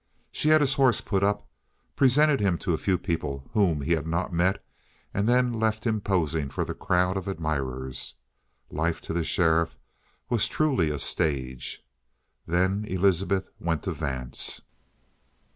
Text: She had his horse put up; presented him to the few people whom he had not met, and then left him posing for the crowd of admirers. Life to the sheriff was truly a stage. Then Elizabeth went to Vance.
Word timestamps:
She 0.31 0.49
had 0.49 0.61
his 0.61 0.73
horse 0.73 0.99
put 0.99 1.21
up; 1.21 1.47
presented 1.95 2.39
him 2.39 2.57
to 2.57 2.71
the 2.71 2.79
few 2.79 2.97
people 2.97 3.47
whom 3.53 3.81
he 3.81 3.91
had 3.91 4.07
not 4.07 4.33
met, 4.33 4.65
and 5.13 5.29
then 5.29 5.53
left 5.53 5.85
him 5.85 6.01
posing 6.01 6.49
for 6.49 6.65
the 6.65 6.73
crowd 6.73 7.17
of 7.17 7.27
admirers. 7.27 8.15
Life 8.71 8.99
to 9.01 9.13
the 9.13 9.23
sheriff 9.23 9.75
was 10.27 10.47
truly 10.47 10.89
a 10.89 10.97
stage. 10.97 11.85
Then 12.47 12.83
Elizabeth 12.85 13.49
went 13.59 13.83
to 13.83 13.93
Vance. 13.93 14.61